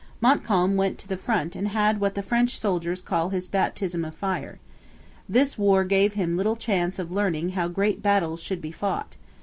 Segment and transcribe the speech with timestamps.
[0.19, 4.57] Montcalm went to the front and had what French soldiers call his 'baptism of fire.'
[5.29, 9.15] This war gave him little chance of learning how great battles should be fought.